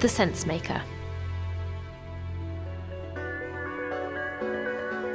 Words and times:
The 0.00 0.08
Sense 0.08 0.46
Maker. 0.46 0.82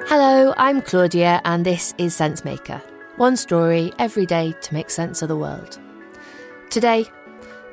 Hello, 0.06 0.54
I'm 0.58 0.84
Claudia, 0.84 1.42
and 1.44 1.66
this 1.66 1.96
is 1.98 2.16
Sensemaker. 2.16 2.80
One 3.18 3.36
story 3.36 3.92
every 3.98 4.28
day 4.28 4.54
to 4.62 4.74
make 4.76 4.92
sense 4.92 5.24
of 5.24 5.28
the 5.28 5.38
world. 5.38 5.80
Today, 6.70 7.10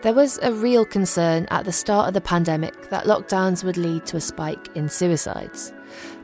there 0.01 0.15
was 0.15 0.39
a 0.41 0.55
real 0.55 0.87
concern 0.87 1.47
at 1.51 1.67
the 1.67 1.73
start 1.73 2.09
of 2.09 2.15
the 2.15 2.23
pandemic 2.23 2.89
that 2.89 3.05
lockdowns 3.05 3.63
would 3.63 3.77
lead 3.77 4.07
to 4.07 4.17
a 4.17 4.21
spike 4.21 4.75
in 4.75 4.89
suicides. 4.89 5.75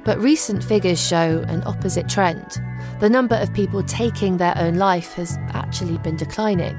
But 0.04 0.18
recent 0.18 0.64
figures 0.64 1.06
show 1.06 1.44
an 1.48 1.64
opposite 1.66 2.08
trend. 2.08 2.62
The 2.98 3.10
number 3.10 3.36
of 3.36 3.52
people 3.52 3.82
taking 3.82 4.38
their 4.38 4.56
own 4.56 4.76
life 4.76 5.12
has 5.14 5.36
actually 5.50 5.98
been 5.98 6.16
declining. 6.16 6.78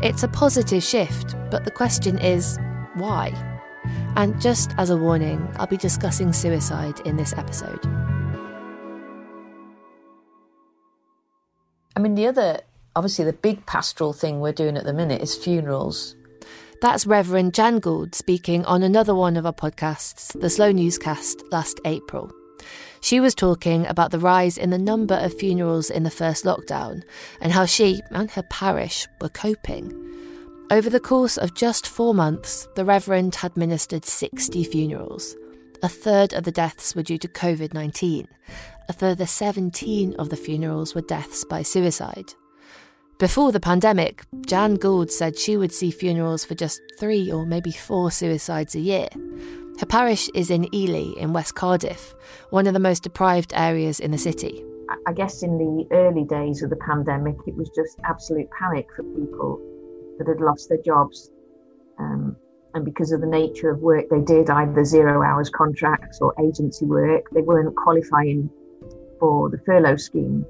It's 0.00 0.22
a 0.22 0.28
positive 0.28 0.84
shift, 0.84 1.34
but 1.50 1.64
the 1.64 1.72
question 1.72 2.18
is 2.18 2.56
why? 2.94 3.32
And 4.16 4.40
just 4.40 4.74
as 4.78 4.90
a 4.90 4.96
warning, 4.96 5.48
I'll 5.56 5.66
be 5.66 5.76
discussing 5.76 6.32
suicide 6.32 7.00
in 7.00 7.16
this 7.16 7.32
episode. 7.32 7.84
I 11.96 12.00
mean, 12.00 12.14
the 12.14 12.26
other, 12.26 12.60
obviously, 12.96 13.24
the 13.24 13.32
big 13.32 13.66
pastoral 13.66 14.12
thing 14.12 14.40
we're 14.40 14.52
doing 14.52 14.76
at 14.76 14.84
the 14.84 14.92
minute 14.92 15.22
is 15.22 15.36
funerals. 15.36 16.16
That's 16.80 17.06
Reverend 17.06 17.54
Jan 17.54 17.78
Gould 17.78 18.14
speaking 18.14 18.64
on 18.64 18.82
another 18.82 19.14
one 19.14 19.36
of 19.36 19.46
our 19.46 19.52
podcasts, 19.52 20.38
the 20.40 20.50
Slow 20.50 20.72
Newscast, 20.72 21.44
last 21.52 21.78
April. 21.84 22.32
She 23.00 23.20
was 23.20 23.34
talking 23.34 23.86
about 23.86 24.10
the 24.10 24.18
rise 24.18 24.58
in 24.58 24.70
the 24.70 24.78
number 24.78 25.14
of 25.14 25.38
funerals 25.38 25.90
in 25.90 26.02
the 26.02 26.10
first 26.10 26.44
lockdown 26.44 27.02
and 27.40 27.52
how 27.52 27.66
she 27.66 28.00
and 28.10 28.30
her 28.32 28.42
parish 28.44 29.06
were 29.20 29.28
coping. 29.28 30.01
Over 30.70 30.88
the 30.88 31.00
course 31.00 31.36
of 31.36 31.54
just 31.54 31.86
four 31.86 32.14
months, 32.14 32.66
the 32.76 32.84
Reverend 32.84 33.34
had 33.34 33.56
ministered 33.56 34.06
60 34.06 34.64
funerals. 34.64 35.36
A 35.82 35.88
third 35.88 36.32
of 36.32 36.44
the 36.44 36.52
deaths 36.52 36.94
were 36.94 37.02
due 37.02 37.18
to 37.18 37.28
COVID 37.28 37.74
19. 37.74 38.26
A 38.88 38.92
further 38.92 39.26
17 39.26 40.14
of 40.14 40.30
the 40.30 40.36
funerals 40.36 40.94
were 40.94 41.02
deaths 41.02 41.44
by 41.44 41.62
suicide. 41.62 42.34
Before 43.18 43.52
the 43.52 43.60
pandemic, 43.60 44.24
Jan 44.46 44.76
Gould 44.76 45.10
said 45.10 45.38
she 45.38 45.56
would 45.56 45.72
see 45.72 45.90
funerals 45.90 46.44
for 46.44 46.54
just 46.54 46.80
three 46.98 47.30
or 47.30 47.44
maybe 47.44 47.70
four 47.70 48.10
suicides 48.10 48.74
a 48.74 48.80
year. 48.80 49.08
Her 49.78 49.86
parish 49.86 50.30
is 50.34 50.50
in 50.50 50.74
Ely 50.74 51.12
in 51.20 51.32
West 51.32 51.54
Cardiff, 51.54 52.14
one 52.50 52.66
of 52.66 52.72
the 52.72 52.80
most 52.80 53.02
deprived 53.02 53.52
areas 53.54 54.00
in 54.00 54.10
the 54.10 54.18
city. 54.18 54.64
I 55.06 55.12
guess 55.12 55.42
in 55.42 55.58
the 55.58 55.86
early 55.90 56.24
days 56.24 56.62
of 56.62 56.70
the 56.70 56.76
pandemic, 56.76 57.36
it 57.46 57.54
was 57.56 57.70
just 57.70 57.98
absolute 58.04 58.48
panic 58.58 58.86
for 58.94 59.02
people 59.02 59.71
that 60.18 60.28
had 60.28 60.40
lost 60.40 60.68
their 60.68 60.82
jobs. 60.84 61.30
Um, 61.98 62.36
and 62.74 62.84
because 62.84 63.12
of 63.12 63.20
the 63.20 63.26
nature 63.26 63.70
of 63.70 63.80
work 63.80 64.06
they 64.10 64.20
did, 64.20 64.48
either 64.48 64.84
zero 64.84 65.22
hours 65.22 65.50
contracts 65.50 66.20
or 66.20 66.34
agency 66.42 66.86
work, 66.86 67.26
they 67.32 67.42
weren't 67.42 67.74
qualifying 67.76 68.48
for 69.20 69.50
the 69.50 69.58
furlough 69.58 69.96
scheme. 69.96 70.44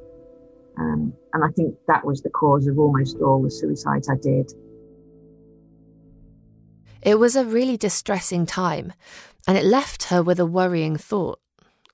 Um, 0.79 1.13
and 1.35 1.45
I 1.45 1.49
think 1.49 1.77
that 1.89 2.05
was 2.05 2.23
the 2.23 2.31
cause 2.31 2.67
of 2.67 2.79
almost 2.79 3.19
all 3.19 3.43
the 3.43 3.51
suicides 3.51 4.09
I 4.09 4.17
did. 4.17 4.53
It 7.03 7.19
was 7.19 7.35
a 7.35 7.45
really 7.45 7.77
distressing 7.77 8.47
time, 8.47 8.93
and 9.47 9.59
it 9.59 9.65
left 9.65 10.05
her 10.05 10.23
with 10.23 10.39
a 10.39 10.47
worrying 10.47 10.97
thought. 10.97 11.41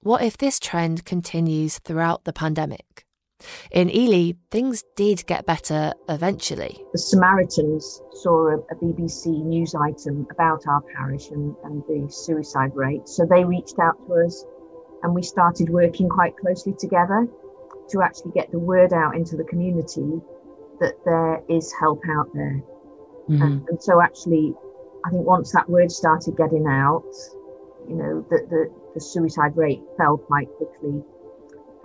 What 0.03 0.22
if 0.22 0.37
this 0.37 0.60
trend 0.60 1.04
continues 1.04 1.78
throughout 1.78 2.25
the 2.25 2.32
pandemic? 2.32 3.07
In 3.71 3.91
Ely, 3.94 4.32
things 4.50 4.82
did 4.97 5.25
get 5.26 5.47
better 5.47 5.93
eventually. 6.09 6.82
The 6.93 6.99
Samaritans 6.99 8.03
saw 8.15 8.49
a, 8.49 8.59
a, 8.59 8.76
BBC 8.82 9.44
news 9.44 9.75
item 9.75 10.26
about 10.31 10.66
our 10.66 10.82
parish 10.97 11.31
and, 11.31 11.54
and 11.65 11.82
the 11.87 12.10
suicide 12.10 12.75
rate. 12.75 13.09
So 13.09 13.25
they 13.25 13.44
reached 13.44 13.78
out 13.78 13.94
to 14.06 14.15
us 14.27 14.44
and 15.03 15.15
we 15.15 15.22
started 15.22 15.71
working 15.71 16.09
quite 16.09 16.37
closely 16.37 16.75
together 16.78 17.28
to 17.91 18.03
actually 18.03 18.32
get 18.32 18.50
the 18.50 18.59
word 18.59 18.93
out 18.93 19.15
into 19.15 19.37
the 19.37 19.44
community 19.44 20.21
that 20.81 20.94
there 21.04 21.43
is 21.48 21.72
help 21.78 22.03
out 22.10 22.28
there. 22.34 22.60
Mm-hmm. 23.28 23.43
And, 23.43 23.69
and, 23.69 23.82
so 23.82 24.00
actually, 24.00 24.54
I 25.04 25.10
think 25.10 25.27
once 25.27 25.53
that 25.53 25.69
word 25.69 25.91
started 25.91 26.37
getting 26.37 26.66
out, 26.66 27.04
you 27.88 27.97
know, 27.97 28.27
that 28.31 28.48
the, 28.50 28.72
the 28.94 29.00
suicide 29.00 29.56
rate 29.56 29.81
fell 29.97 30.16
quite 30.19 30.48
quickly. 30.56 31.03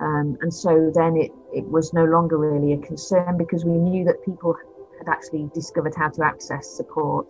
Um, 0.03 0.37
and 0.41 0.53
so 0.53 0.91
then 0.93 1.15
it, 1.15 1.31
it 1.53 1.65
was 1.65 1.93
no 1.93 2.03
longer 2.03 2.37
really 2.37 2.73
a 2.73 2.77
concern 2.85 3.37
because 3.37 3.63
we 3.63 3.77
knew 3.77 4.03
that 4.03 4.23
people 4.25 4.53
had 4.97 5.07
actually 5.07 5.49
discovered 5.53 5.93
how 5.95 6.09
to 6.09 6.25
access 6.25 6.69
support. 6.75 7.27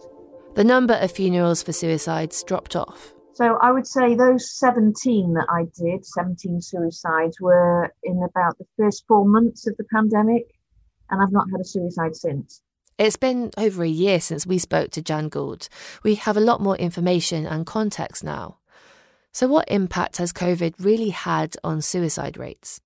The 0.56 0.64
number 0.64 0.96
of 0.96 1.12
funerals 1.12 1.62
for 1.62 1.72
suicides 1.72 2.44
dropped 2.44 2.76
off. 2.76 3.14
So 3.34 3.58
I 3.62 3.72
would 3.72 3.86
say 3.86 4.16
those 4.16 4.52
17 4.58 5.34
that 5.34 5.48
I 5.50 5.66
did, 5.80 6.06
17 6.06 6.62
suicides, 6.62 7.40
were 7.40 7.94
in 8.04 8.24
about 8.24 8.58
the 8.58 8.66
first 8.78 9.06
four 9.08 9.26
months 9.26 9.68
of 9.68 9.78
the 9.78 9.86
pandemic, 9.94 10.46
and 11.10 11.22
I've 11.22 11.32
not 11.32 11.48
had 11.52 11.62
a 11.62 11.66
suicide 11.66 12.16
since. 12.16 12.62
It's 12.98 13.18
been 13.18 13.52
over 13.58 13.84
a 13.84 13.88
year 13.88 14.20
since 14.20 14.46
we 14.46 14.60
spoke 14.60 14.92
to 14.92 15.02
Jan 15.02 15.30
Gould. 15.30 15.68
We 16.04 16.16
have 16.16 16.38
a 16.38 16.42
lot 16.42 16.62
more 16.62 16.78
information 16.78 17.46
and 17.46 17.66
context 17.66 18.24
now. 18.24 18.58
So, 19.34 19.48
what 19.48 19.68
impact 19.68 20.18
has 20.18 20.32
COVID 20.32 20.76
really 20.80 21.10
had 21.10 21.56
on 21.64 21.82
suicide 21.82 22.38
rates? 22.38 22.80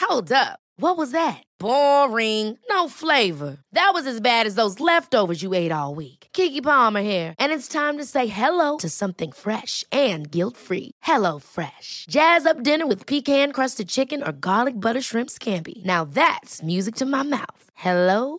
Hold 0.00 0.32
up. 0.32 0.58
What 0.76 0.96
was 0.96 1.12
that? 1.12 1.42
Boring. 1.58 2.58
No 2.68 2.88
flavor. 2.88 3.58
That 3.72 3.92
was 3.94 4.06
as 4.06 4.20
bad 4.20 4.46
as 4.46 4.56
those 4.56 4.80
leftovers 4.80 5.42
you 5.42 5.54
ate 5.54 5.70
all 5.72 5.94
week. 5.94 6.28
Keke 6.32 6.62
Palmer 6.62 7.02
here, 7.02 7.34
and 7.38 7.52
it's 7.52 7.68
time 7.68 7.98
to 7.98 8.04
say 8.04 8.26
hello 8.26 8.78
to 8.78 8.88
something 8.88 9.32
fresh 9.32 9.84
and 9.92 10.30
guilt-free. 10.30 10.92
Hello 11.02 11.38
Fresh. 11.38 12.06
Jazz 12.08 12.46
up 12.46 12.62
dinner 12.62 12.86
with 12.86 13.06
pecan-crusted 13.06 13.88
chicken 13.88 14.22
or 14.22 14.32
garlic 14.32 14.78
butter 14.80 15.02
shrimp 15.02 15.30
scampi. 15.30 15.84
Now 15.84 16.04
that's 16.04 16.62
music 16.62 16.94
to 16.96 17.06
my 17.06 17.22
mouth. 17.22 17.64
Hello 17.74 18.38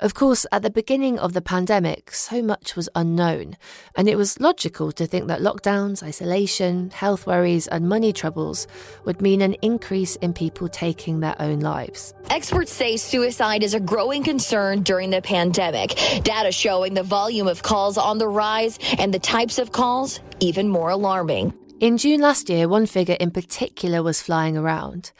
Of 0.00 0.12
course, 0.12 0.44
at 0.50 0.62
the 0.62 0.70
beginning 0.70 1.20
of 1.20 1.34
the 1.34 1.40
pandemic, 1.40 2.10
so 2.10 2.42
much 2.42 2.74
was 2.74 2.88
unknown, 2.96 3.56
and 3.94 4.08
it 4.08 4.16
was 4.16 4.40
logical 4.40 4.90
to 4.90 5.06
think 5.06 5.28
that 5.28 5.40
lockdowns, 5.40 6.02
isolation, 6.02 6.90
health 6.90 7.28
worries, 7.28 7.68
and 7.68 7.88
money 7.88 8.12
troubles 8.12 8.66
would 9.04 9.22
mean 9.22 9.40
an 9.40 9.54
increase 9.62 10.16
in 10.16 10.32
people 10.32 10.68
taking 10.68 11.20
their 11.20 11.40
own 11.40 11.60
lives. 11.60 12.12
Experts 12.28 12.72
say 12.72 12.96
suicide 12.96 13.62
is 13.62 13.72
a 13.72 13.78
growing 13.78 14.24
concern 14.24 14.82
during 14.82 15.10
the 15.10 15.22
pandemic. 15.22 15.90
Data 16.24 16.50
showing 16.50 16.94
the 16.94 17.04
volume 17.04 17.46
of 17.46 17.62
calls 17.62 17.96
on 17.96 18.18
the 18.18 18.28
rise 18.28 18.80
and 18.98 19.14
the 19.14 19.20
types 19.20 19.60
of 19.60 19.70
calls 19.70 20.18
even 20.40 20.68
more 20.68 20.90
alarming. 20.90 21.54
In 21.78 21.98
June 21.98 22.20
last 22.20 22.50
year, 22.50 22.66
one 22.68 22.86
figure 22.86 23.16
in 23.20 23.30
particular 23.30 24.02
was 24.02 24.20
flying 24.20 24.56
around. 24.56 25.12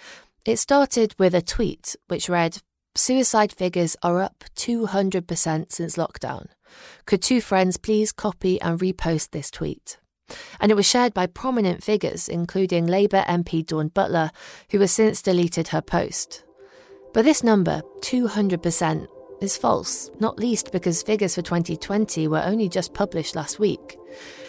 It 0.44 0.56
started 0.56 1.14
with 1.16 1.32
a 1.32 1.42
tweet 1.42 1.94
which 2.08 2.28
read, 2.28 2.60
Suicide 2.96 3.52
figures 3.52 3.96
are 4.04 4.20
up 4.20 4.44
200% 4.54 5.72
since 5.72 5.96
lockdown. 5.96 6.46
Could 7.06 7.22
two 7.22 7.40
friends 7.40 7.76
please 7.76 8.12
copy 8.12 8.60
and 8.60 8.78
repost 8.78 9.30
this 9.30 9.50
tweet? 9.50 9.98
And 10.60 10.70
it 10.70 10.76
was 10.76 10.86
shared 10.86 11.12
by 11.12 11.26
prominent 11.26 11.82
figures, 11.82 12.28
including 12.28 12.86
Labour 12.86 13.24
MP 13.26 13.66
Dawn 13.66 13.88
Butler, 13.88 14.30
who 14.70 14.78
has 14.78 14.92
since 14.92 15.22
deleted 15.22 15.68
her 15.68 15.82
post. 15.82 16.44
But 17.12 17.24
this 17.24 17.42
number, 17.42 17.82
200%, 18.00 19.08
is 19.40 19.56
false, 19.56 20.12
not 20.20 20.38
least 20.38 20.70
because 20.70 21.02
figures 21.02 21.34
for 21.34 21.42
2020 21.42 22.28
were 22.28 22.42
only 22.44 22.68
just 22.68 22.94
published 22.94 23.34
last 23.34 23.58
week. 23.58 23.83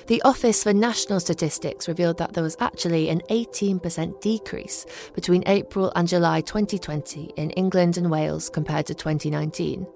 The 0.07 0.21
Office 0.21 0.63
for 0.63 0.73
National 0.73 1.19
Statistics 1.19 1.87
revealed 1.87 2.19
that 2.19 2.33
there 2.33 2.43
was 2.43 2.57
actually 2.59 3.09
an 3.09 3.21
18% 3.31 4.21
decrease 4.21 4.85
between 5.15 5.43
April 5.47 5.91
and 5.95 6.07
July 6.07 6.41
2020 6.41 7.33
in 7.35 7.49
England 7.51 7.97
and 7.97 8.11
Wales 8.11 8.49
compared 8.49 8.85
to 8.85 8.93
2019. 8.93 9.87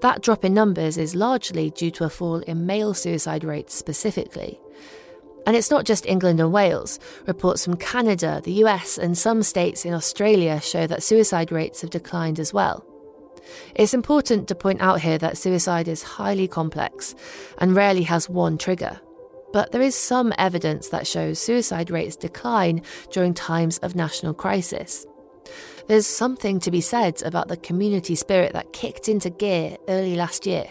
That 0.00 0.22
drop 0.22 0.46
in 0.46 0.54
numbers 0.54 0.96
is 0.96 1.14
largely 1.14 1.70
due 1.70 1.90
to 1.90 2.04
a 2.04 2.08
fall 2.08 2.38
in 2.38 2.64
male 2.64 2.94
suicide 2.94 3.44
rates 3.44 3.74
specifically. 3.74 4.58
And 5.46 5.56
it's 5.56 5.70
not 5.70 5.84
just 5.84 6.06
England 6.06 6.40
and 6.40 6.52
Wales. 6.52 6.98
Reports 7.26 7.64
from 7.64 7.76
Canada, 7.76 8.40
the 8.42 8.64
US, 8.64 8.96
and 8.96 9.16
some 9.16 9.42
states 9.42 9.84
in 9.84 9.92
Australia 9.92 10.60
show 10.60 10.86
that 10.86 11.02
suicide 11.02 11.52
rates 11.52 11.82
have 11.82 11.90
declined 11.90 12.38
as 12.40 12.54
well. 12.54 12.84
It's 13.74 13.94
important 13.94 14.48
to 14.48 14.54
point 14.54 14.80
out 14.80 15.00
here 15.00 15.18
that 15.18 15.38
suicide 15.38 15.88
is 15.88 16.02
highly 16.02 16.48
complex 16.48 17.14
and 17.58 17.74
rarely 17.74 18.02
has 18.02 18.28
one 18.28 18.58
trigger. 18.58 19.00
But 19.52 19.72
there 19.72 19.82
is 19.82 19.94
some 19.94 20.32
evidence 20.38 20.88
that 20.88 21.06
shows 21.06 21.38
suicide 21.38 21.90
rates 21.90 22.16
decline 22.16 22.82
during 23.10 23.34
times 23.34 23.78
of 23.78 23.94
national 23.94 24.34
crisis. 24.34 25.06
There's 25.88 26.06
something 26.06 26.60
to 26.60 26.70
be 26.70 26.80
said 26.80 27.20
about 27.24 27.48
the 27.48 27.56
community 27.56 28.14
spirit 28.14 28.52
that 28.52 28.72
kicked 28.72 29.08
into 29.08 29.28
gear 29.28 29.76
early 29.88 30.14
last 30.14 30.46
year, 30.46 30.66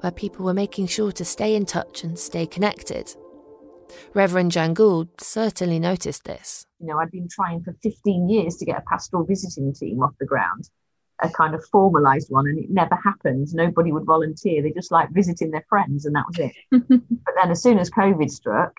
where 0.00 0.10
people 0.10 0.44
were 0.44 0.54
making 0.54 0.88
sure 0.88 1.12
to 1.12 1.24
stay 1.24 1.54
in 1.54 1.64
touch 1.64 2.02
and 2.02 2.18
stay 2.18 2.44
connected. 2.46 3.14
Reverend 4.14 4.50
Jan 4.50 4.74
certainly 5.20 5.78
noticed 5.78 6.24
this. 6.24 6.66
You 6.80 6.88
know, 6.88 6.98
I'd 6.98 7.12
been 7.12 7.28
trying 7.30 7.62
for 7.62 7.74
15 7.82 8.28
years 8.28 8.56
to 8.56 8.64
get 8.64 8.78
a 8.78 8.82
pastoral 8.88 9.24
visiting 9.24 9.72
team 9.72 10.02
off 10.02 10.14
the 10.18 10.26
ground, 10.26 10.68
a 11.22 11.30
kind 11.30 11.54
of 11.54 11.64
formalized 11.66 12.30
one, 12.30 12.46
and 12.46 12.58
it 12.58 12.70
never 12.70 12.96
happened. 12.96 13.48
Nobody 13.54 13.92
would 13.92 14.04
volunteer. 14.04 14.62
They 14.62 14.72
just 14.72 14.90
like 14.90 15.10
visiting 15.10 15.50
their 15.50 15.64
friends, 15.68 16.06
and 16.06 16.14
that 16.14 16.26
was 16.26 16.38
it. 16.38 16.52
but 16.70 17.34
then, 17.40 17.50
as 17.50 17.62
soon 17.62 17.78
as 17.78 17.90
COVID 17.90 18.30
struck, 18.30 18.74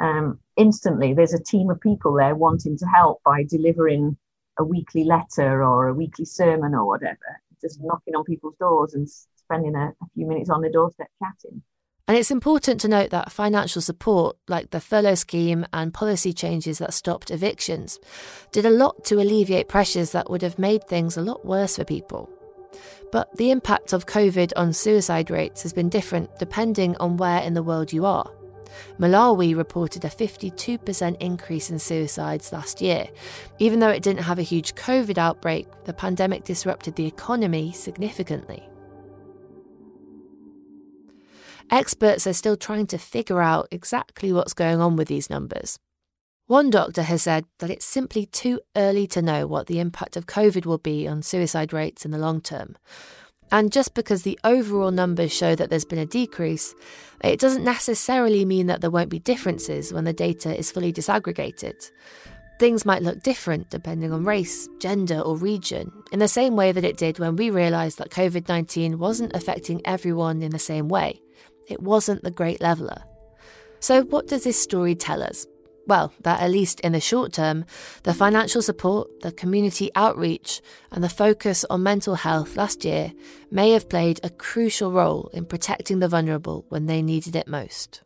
um, 0.00 0.38
instantly 0.56 1.12
there's 1.14 1.34
a 1.34 1.42
team 1.42 1.70
of 1.70 1.80
people 1.80 2.12
there 2.14 2.34
wanting 2.34 2.76
to 2.78 2.86
help 2.86 3.20
by 3.24 3.44
delivering 3.44 4.16
a 4.58 4.64
weekly 4.64 5.04
letter 5.04 5.64
or 5.64 5.88
a 5.88 5.94
weekly 5.94 6.24
sermon 6.24 6.74
or 6.74 6.86
whatever, 6.86 7.40
just 7.60 7.80
knocking 7.82 8.14
on 8.14 8.24
people's 8.24 8.56
doors 8.58 8.94
and 8.94 9.08
spending 9.36 9.74
a, 9.74 9.88
a 9.88 10.06
few 10.14 10.26
minutes 10.26 10.50
on 10.50 10.60
the 10.60 10.70
doorstep 10.70 11.08
chatting. 11.18 11.62
And 12.08 12.16
it's 12.16 12.30
important 12.30 12.80
to 12.80 12.88
note 12.88 13.10
that 13.10 13.30
financial 13.30 13.82
support, 13.82 14.38
like 14.48 14.70
the 14.70 14.80
furlough 14.80 15.14
scheme 15.14 15.66
and 15.74 15.92
policy 15.92 16.32
changes 16.32 16.78
that 16.78 16.94
stopped 16.94 17.30
evictions, 17.30 18.00
did 18.50 18.64
a 18.64 18.70
lot 18.70 19.04
to 19.04 19.20
alleviate 19.20 19.68
pressures 19.68 20.12
that 20.12 20.30
would 20.30 20.40
have 20.40 20.58
made 20.58 20.84
things 20.84 21.18
a 21.18 21.22
lot 21.22 21.44
worse 21.44 21.76
for 21.76 21.84
people. 21.84 22.30
But 23.12 23.36
the 23.36 23.50
impact 23.50 23.92
of 23.92 24.06
COVID 24.06 24.54
on 24.56 24.72
suicide 24.72 25.30
rates 25.30 25.62
has 25.62 25.74
been 25.74 25.90
different 25.90 26.30
depending 26.38 26.96
on 26.96 27.18
where 27.18 27.42
in 27.42 27.52
the 27.52 27.62
world 27.62 27.92
you 27.92 28.06
are. 28.06 28.30
Malawi 28.98 29.54
reported 29.54 30.04
a 30.06 30.08
52% 30.08 31.16
increase 31.20 31.68
in 31.68 31.78
suicides 31.78 32.52
last 32.54 32.80
year. 32.80 33.08
Even 33.58 33.80
though 33.80 33.90
it 33.90 34.02
didn't 34.02 34.22
have 34.22 34.38
a 34.38 34.42
huge 34.42 34.74
COVID 34.76 35.18
outbreak, 35.18 35.66
the 35.84 35.92
pandemic 35.92 36.44
disrupted 36.44 36.94
the 36.96 37.06
economy 37.06 37.70
significantly. 37.72 38.66
Experts 41.70 42.26
are 42.26 42.32
still 42.32 42.56
trying 42.56 42.86
to 42.86 42.98
figure 42.98 43.42
out 43.42 43.68
exactly 43.70 44.32
what's 44.32 44.54
going 44.54 44.80
on 44.80 44.96
with 44.96 45.08
these 45.08 45.28
numbers. 45.28 45.78
One 46.46 46.70
doctor 46.70 47.02
has 47.02 47.22
said 47.22 47.44
that 47.58 47.68
it's 47.68 47.84
simply 47.84 48.24
too 48.24 48.60
early 48.74 49.06
to 49.08 49.20
know 49.20 49.46
what 49.46 49.66
the 49.66 49.78
impact 49.78 50.16
of 50.16 50.24
COVID 50.24 50.64
will 50.64 50.78
be 50.78 51.06
on 51.06 51.22
suicide 51.22 51.74
rates 51.74 52.06
in 52.06 52.10
the 52.10 52.16
long 52.16 52.40
term. 52.40 52.76
And 53.52 53.70
just 53.70 53.92
because 53.92 54.22
the 54.22 54.38
overall 54.44 54.90
numbers 54.90 55.30
show 55.30 55.54
that 55.54 55.68
there's 55.68 55.84
been 55.84 55.98
a 55.98 56.06
decrease, 56.06 56.74
it 57.22 57.38
doesn't 57.38 57.64
necessarily 57.64 58.46
mean 58.46 58.66
that 58.68 58.80
there 58.80 58.90
won't 58.90 59.10
be 59.10 59.18
differences 59.18 59.92
when 59.92 60.04
the 60.04 60.12
data 60.14 60.56
is 60.56 60.70
fully 60.70 60.92
disaggregated. 60.92 61.90
Things 62.58 62.86
might 62.86 63.02
look 63.02 63.22
different 63.22 63.68
depending 63.68 64.12
on 64.12 64.24
race, 64.24 64.68
gender, 64.80 65.20
or 65.20 65.36
region, 65.36 65.92
in 66.12 66.18
the 66.18 66.28
same 66.28 66.56
way 66.56 66.72
that 66.72 66.84
it 66.84 66.96
did 66.96 67.18
when 67.18 67.36
we 67.36 67.50
realised 67.50 67.98
that 67.98 68.10
COVID 68.10 68.48
19 68.48 68.98
wasn't 68.98 69.36
affecting 69.36 69.82
everyone 69.84 70.40
in 70.40 70.50
the 70.50 70.58
same 70.58 70.88
way. 70.88 71.20
It 71.68 71.82
wasn't 71.82 72.22
the 72.22 72.30
great 72.30 72.60
leveller. 72.60 73.02
So, 73.80 74.02
what 74.02 74.26
does 74.26 74.44
this 74.44 74.60
story 74.60 74.94
tell 74.94 75.22
us? 75.22 75.46
Well, 75.86 76.12
that 76.20 76.42
at 76.42 76.50
least 76.50 76.80
in 76.80 76.92
the 76.92 77.00
short 77.00 77.32
term, 77.32 77.64
the 78.02 78.12
financial 78.12 78.60
support, 78.60 79.08
the 79.22 79.32
community 79.32 79.90
outreach, 79.94 80.60
and 80.92 81.02
the 81.02 81.08
focus 81.08 81.64
on 81.70 81.82
mental 81.82 82.14
health 82.14 82.56
last 82.56 82.84
year 82.84 83.12
may 83.50 83.70
have 83.70 83.88
played 83.88 84.20
a 84.22 84.28
crucial 84.28 84.92
role 84.92 85.30
in 85.32 85.46
protecting 85.46 86.00
the 86.00 86.08
vulnerable 86.08 86.66
when 86.68 86.86
they 86.86 87.00
needed 87.00 87.34
it 87.34 87.48
most. 87.48 88.02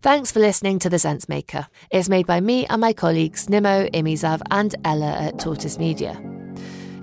Thanks 0.00 0.30
for 0.30 0.38
listening 0.38 0.78
to 0.78 0.88
The 0.88 1.00
Sense 1.00 1.28
Maker. 1.28 1.66
It's 1.90 2.08
made 2.08 2.28
by 2.28 2.40
me 2.40 2.64
and 2.66 2.80
my 2.80 2.92
colleagues 2.92 3.48
Nimo, 3.48 3.90
Imizav, 3.92 4.40
and 4.52 4.72
Ella 4.84 5.10
at 5.10 5.40
Tortoise 5.40 5.76
Media. 5.76 6.37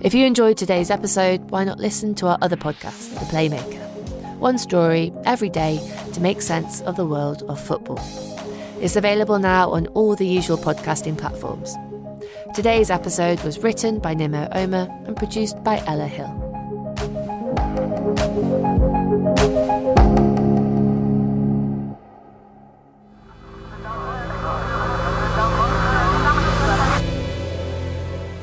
If 0.00 0.12
you 0.12 0.26
enjoyed 0.26 0.58
today's 0.58 0.90
episode, 0.90 1.50
why 1.50 1.64
not 1.64 1.78
listen 1.78 2.14
to 2.16 2.26
our 2.26 2.36
other 2.42 2.56
podcast, 2.56 3.14
The 3.14 3.24
Playmaker? 3.26 4.36
One 4.38 4.58
story 4.58 5.10
every 5.24 5.48
day 5.48 5.80
to 6.12 6.20
make 6.20 6.42
sense 6.42 6.82
of 6.82 6.96
the 6.96 7.06
world 7.06 7.42
of 7.48 7.58
football. 7.58 7.98
It's 8.78 8.96
available 8.96 9.38
now 9.38 9.70
on 9.70 9.86
all 9.88 10.14
the 10.14 10.26
usual 10.26 10.58
podcasting 10.58 11.16
platforms. 11.16 11.74
Today's 12.54 12.90
episode 12.90 13.42
was 13.42 13.58
written 13.60 13.98
by 13.98 14.14
Nimo 14.14 14.54
Omer 14.54 14.86
and 15.06 15.16
produced 15.16 15.64
by 15.64 15.82
Ella 15.86 16.06
Hill. 16.06 16.28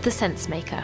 The 0.01 0.11
Sense 0.11 0.49
Maker. 0.49 0.83